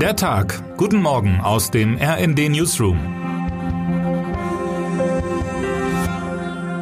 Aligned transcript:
Der 0.00 0.14
Tag. 0.14 0.76
Guten 0.76 1.00
Morgen 1.00 1.40
aus 1.40 1.70
dem 1.70 1.96
RND 1.96 2.50
Newsroom. 2.50 2.98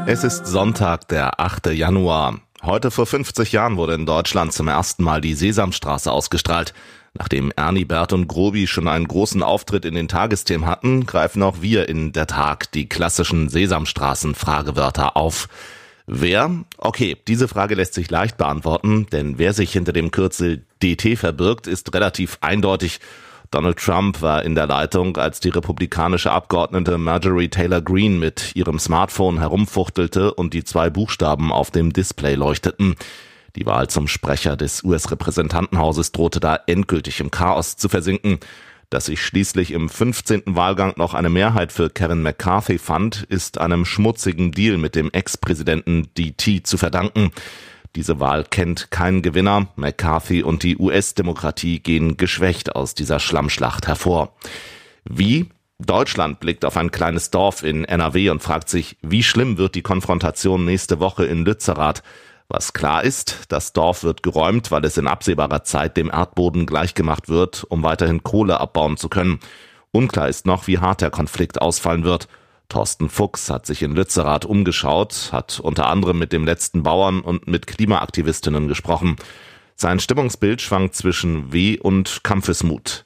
Es 0.06 0.24
ist 0.24 0.46
Sonntag, 0.46 1.06
der 1.06 1.38
8. 1.38 1.66
Januar. 1.66 2.40
Heute 2.64 2.90
vor 2.90 3.06
50 3.06 3.52
Jahren 3.52 3.76
wurde 3.76 3.94
in 3.94 4.04
Deutschland 4.04 4.52
zum 4.52 4.66
ersten 4.66 5.04
Mal 5.04 5.20
die 5.20 5.34
Sesamstraße 5.34 6.10
ausgestrahlt. 6.10 6.74
Nachdem 7.16 7.52
Ernie, 7.54 7.84
Bert 7.84 8.12
und 8.12 8.26
Grobi 8.26 8.66
schon 8.66 8.88
einen 8.88 9.06
großen 9.06 9.44
Auftritt 9.44 9.84
in 9.84 9.94
den 9.94 10.08
Tagesthemen 10.08 10.66
hatten, 10.66 11.06
greifen 11.06 11.44
auch 11.44 11.62
wir 11.62 11.88
in 11.88 12.10
der 12.10 12.26
Tag 12.26 12.72
die 12.72 12.88
klassischen 12.88 13.48
Sesamstraßen-Fragewörter 13.48 15.16
auf. 15.16 15.46
Wer? 16.06 16.64
Okay, 16.76 17.16
diese 17.26 17.48
Frage 17.48 17.74
lässt 17.74 17.94
sich 17.94 18.10
leicht 18.10 18.36
beantworten, 18.36 19.06
denn 19.10 19.38
wer 19.38 19.54
sich 19.54 19.72
hinter 19.72 19.92
dem 19.92 20.10
Kürzel 20.10 20.64
DT 20.82 21.16
verbirgt, 21.16 21.66
ist 21.66 21.94
relativ 21.94 22.36
eindeutig. 22.42 23.00
Donald 23.50 23.78
Trump 23.78 24.20
war 24.20 24.42
in 24.42 24.54
der 24.54 24.66
Leitung, 24.66 25.16
als 25.16 25.40
die 25.40 25.48
republikanische 25.48 26.30
Abgeordnete 26.30 26.98
Marjorie 26.98 27.48
Taylor 27.48 27.80
Greene 27.80 28.18
mit 28.18 28.54
ihrem 28.54 28.78
Smartphone 28.78 29.38
herumfuchtelte 29.38 30.34
und 30.34 30.52
die 30.54 30.64
zwei 30.64 30.90
Buchstaben 30.90 31.52
auf 31.52 31.70
dem 31.70 31.92
Display 31.92 32.34
leuchteten. 32.34 32.96
Die 33.56 33.64
Wahl 33.64 33.88
zum 33.88 34.08
Sprecher 34.08 34.56
des 34.56 34.82
US-Repräsentantenhauses 34.82 36.10
drohte 36.10 36.40
da 36.40 36.58
endgültig 36.66 37.20
im 37.20 37.30
Chaos 37.30 37.76
zu 37.76 37.88
versinken. 37.88 38.40
Dass 38.94 39.06
sich 39.06 39.20
schließlich 39.22 39.72
im 39.72 39.88
15. 39.88 40.42
Wahlgang 40.46 40.92
noch 40.98 41.14
eine 41.14 41.28
Mehrheit 41.28 41.72
für 41.72 41.90
Kevin 41.90 42.22
McCarthy 42.22 42.78
fand, 42.78 43.24
ist 43.24 43.58
einem 43.58 43.84
schmutzigen 43.84 44.52
Deal 44.52 44.78
mit 44.78 44.94
dem 44.94 45.10
Ex-Präsidenten 45.10 46.10
DT 46.16 46.64
zu 46.64 46.78
verdanken. 46.78 47.32
Diese 47.96 48.20
Wahl 48.20 48.44
kennt 48.44 48.92
keinen 48.92 49.22
Gewinner. 49.22 49.66
McCarthy 49.74 50.44
und 50.44 50.62
die 50.62 50.76
US-Demokratie 50.76 51.80
gehen 51.80 52.16
geschwächt 52.16 52.76
aus 52.76 52.94
dieser 52.94 53.18
Schlammschlacht 53.18 53.88
hervor. 53.88 54.36
Wie? 55.04 55.46
Deutschland 55.80 56.38
blickt 56.38 56.64
auf 56.64 56.76
ein 56.76 56.92
kleines 56.92 57.30
Dorf 57.30 57.64
in 57.64 57.84
NRW 57.84 58.30
und 58.30 58.44
fragt 58.44 58.68
sich, 58.68 58.96
wie 59.02 59.24
schlimm 59.24 59.58
wird 59.58 59.74
die 59.74 59.82
Konfrontation 59.82 60.64
nächste 60.64 61.00
Woche 61.00 61.24
in 61.24 61.44
Lützerath? 61.44 62.04
Was 62.48 62.72
klar 62.72 63.02
ist, 63.02 63.44
das 63.48 63.72
Dorf 63.72 64.04
wird 64.04 64.22
geräumt, 64.22 64.70
weil 64.70 64.84
es 64.84 64.96
in 64.98 65.06
absehbarer 65.06 65.64
Zeit 65.64 65.96
dem 65.96 66.10
Erdboden 66.10 66.66
gleichgemacht 66.66 67.28
wird, 67.28 67.64
um 67.64 67.82
weiterhin 67.82 68.22
Kohle 68.22 68.60
abbauen 68.60 68.96
zu 68.96 69.08
können. 69.08 69.40
Unklar 69.92 70.28
ist 70.28 70.46
noch, 70.46 70.66
wie 70.66 70.78
hart 70.78 71.00
der 71.00 71.10
Konflikt 71.10 71.60
ausfallen 71.60 72.04
wird. 72.04 72.28
Thorsten 72.68 73.08
Fuchs 73.08 73.50
hat 73.50 73.66
sich 73.66 73.82
in 73.82 73.94
Lützerath 73.94 74.44
umgeschaut, 74.44 75.30
hat 75.32 75.60
unter 75.60 75.86
anderem 75.86 76.18
mit 76.18 76.32
dem 76.32 76.44
letzten 76.44 76.82
Bauern 76.82 77.20
und 77.20 77.46
mit 77.46 77.66
Klimaaktivistinnen 77.66 78.68
gesprochen. 78.68 79.16
Sein 79.76 80.00
Stimmungsbild 80.00 80.60
schwankt 80.60 80.94
zwischen 80.94 81.52
Weh 81.52 81.78
und 81.78 82.24
Kampfesmut. 82.24 83.04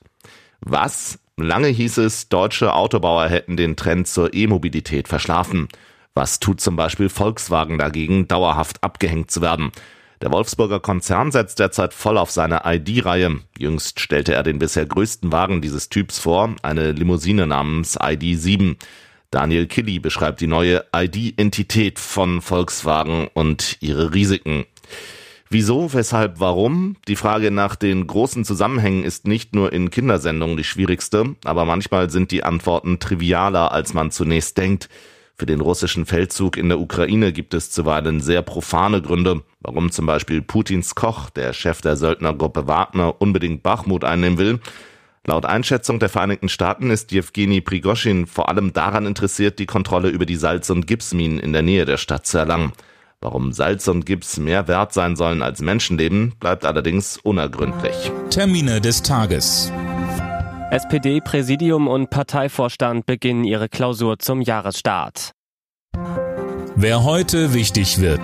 Was? 0.60 1.18
Lange 1.36 1.68
hieß 1.68 1.98
es, 1.98 2.28
deutsche 2.28 2.74
Autobauer 2.74 3.28
hätten 3.28 3.56
den 3.56 3.76
Trend 3.76 4.08
zur 4.08 4.34
E-Mobilität 4.34 5.06
verschlafen. 5.06 5.68
Was 6.18 6.40
tut 6.40 6.60
zum 6.60 6.74
Beispiel 6.74 7.08
Volkswagen 7.08 7.78
dagegen, 7.78 8.26
dauerhaft 8.26 8.82
abgehängt 8.82 9.30
zu 9.30 9.40
werden? 9.40 9.70
Der 10.20 10.32
Wolfsburger 10.32 10.80
Konzern 10.80 11.30
setzt 11.30 11.60
derzeit 11.60 11.94
voll 11.94 12.18
auf 12.18 12.32
seine 12.32 12.62
ID-Reihe. 12.64 13.38
Jüngst 13.56 14.00
stellte 14.00 14.34
er 14.34 14.42
den 14.42 14.58
bisher 14.58 14.84
größten 14.84 15.30
Wagen 15.30 15.62
dieses 15.62 15.90
Typs 15.90 16.18
vor, 16.18 16.56
eine 16.62 16.90
Limousine 16.90 17.46
namens 17.46 18.00
ID7. 18.00 18.78
Daniel 19.30 19.68
Killy 19.68 20.00
beschreibt 20.00 20.40
die 20.40 20.48
neue 20.48 20.84
ID-Entität 20.92 22.00
von 22.00 22.42
Volkswagen 22.42 23.28
und 23.32 23.76
ihre 23.78 24.12
Risiken. 24.12 24.64
Wieso, 25.50 25.94
weshalb, 25.94 26.40
warum? 26.40 26.96
Die 27.06 27.14
Frage 27.14 27.52
nach 27.52 27.76
den 27.76 28.08
großen 28.08 28.44
Zusammenhängen 28.44 29.04
ist 29.04 29.28
nicht 29.28 29.54
nur 29.54 29.72
in 29.72 29.92
Kindersendungen 29.92 30.56
die 30.56 30.64
schwierigste, 30.64 31.36
aber 31.44 31.64
manchmal 31.64 32.10
sind 32.10 32.32
die 32.32 32.42
Antworten 32.42 32.98
trivialer, 32.98 33.70
als 33.70 33.94
man 33.94 34.10
zunächst 34.10 34.58
denkt. 34.58 34.88
Für 35.38 35.46
den 35.46 35.60
russischen 35.60 36.04
Feldzug 36.04 36.56
in 36.56 36.68
der 36.68 36.80
Ukraine 36.80 37.32
gibt 37.32 37.54
es 37.54 37.70
zuweilen 37.70 38.20
sehr 38.20 38.42
profane 38.42 39.00
Gründe, 39.00 39.42
warum 39.60 39.92
zum 39.92 40.04
Beispiel 40.04 40.42
Putins 40.42 40.96
Koch, 40.96 41.30
der 41.30 41.52
Chef 41.52 41.80
der 41.80 41.96
Söldnergruppe 41.96 42.66
Wagner, 42.66 43.20
unbedingt 43.20 43.62
Bachmut 43.62 44.02
einnehmen 44.02 44.38
will. 44.38 44.58
Laut 45.26 45.46
Einschätzung 45.46 46.00
der 46.00 46.08
Vereinigten 46.08 46.48
Staaten 46.48 46.90
ist 46.90 47.12
Jewgeni 47.12 47.60
Prigoschin 47.60 48.26
vor 48.26 48.48
allem 48.48 48.72
daran 48.72 49.06
interessiert, 49.06 49.60
die 49.60 49.66
Kontrolle 49.66 50.08
über 50.08 50.26
die 50.26 50.36
Salz- 50.36 50.70
und 50.70 50.88
Gipsminen 50.88 51.38
in 51.38 51.52
der 51.52 51.62
Nähe 51.62 51.84
der 51.84 51.98
Stadt 51.98 52.26
zu 52.26 52.38
erlangen. 52.38 52.72
Warum 53.20 53.52
Salz 53.52 53.86
und 53.88 54.06
Gips 54.06 54.38
mehr 54.38 54.66
wert 54.68 54.92
sein 54.92 55.16
sollen 55.16 55.42
als 55.42 55.60
Menschenleben, 55.60 56.34
bleibt 56.40 56.64
allerdings 56.64 57.16
unergründlich. 57.18 58.10
Termine 58.30 58.80
des 58.80 59.02
Tages. 59.02 59.72
SPD-Präsidium 60.70 61.88
und 61.88 62.10
Parteivorstand 62.10 63.06
beginnen 63.06 63.44
ihre 63.44 63.68
Klausur 63.68 64.18
zum 64.18 64.40
Jahresstart. 64.40 65.32
Wer 66.80 67.02
heute 67.02 67.54
wichtig 67.54 68.00
wird. 68.00 68.20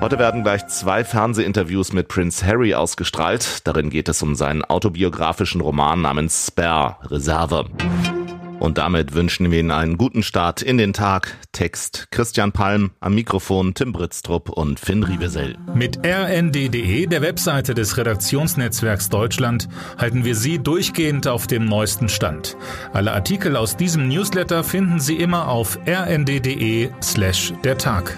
Heute 0.00 0.18
werden 0.18 0.42
gleich 0.42 0.66
zwei 0.68 1.04
Fernsehinterviews 1.04 1.92
mit 1.92 2.08
Prince 2.08 2.46
Harry 2.46 2.74
ausgestrahlt. 2.74 3.66
Darin 3.66 3.90
geht 3.90 4.08
es 4.08 4.22
um 4.22 4.34
seinen 4.34 4.64
autobiografischen 4.64 5.60
Roman 5.60 6.00
namens 6.00 6.46
Spare 6.46 6.96
Reserve. 7.10 7.66
Und 8.60 8.78
damit 8.78 9.14
wünschen 9.14 9.50
wir 9.50 9.58
Ihnen 9.58 9.70
einen 9.70 9.96
guten 9.96 10.22
Start 10.22 10.62
in 10.62 10.78
den 10.78 10.92
Tag. 10.92 11.36
Text 11.52 12.08
Christian 12.10 12.52
Palm, 12.52 12.90
am 13.00 13.14
Mikrofon 13.14 13.74
Tim 13.74 13.92
Britztrup 13.92 14.50
und 14.50 14.78
Finn 14.78 15.02
Riebesell. 15.02 15.56
Mit 15.74 15.98
rnd.de, 16.04 17.06
der 17.06 17.22
Webseite 17.22 17.74
des 17.74 17.96
Redaktionsnetzwerks 17.96 19.08
Deutschland, 19.08 19.68
halten 19.96 20.24
wir 20.24 20.36
Sie 20.36 20.58
durchgehend 20.58 21.26
auf 21.26 21.46
dem 21.46 21.64
neuesten 21.64 22.08
Stand. 22.08 22.56
Alle 22.92 23.12
Artikel 23.12 23.56
aus 23.56 23.76
diesem 23.76 24.08
Newsletter 24.08 24.62
finden 24.62 25.00
Sie 25.00 25.16
immer 25.16 25.48
auf 25.48 25.78
rnd.de 25.88 26.90
slash 27.02 27.54
der 27.64 27.78
Tag. 27.78 28.16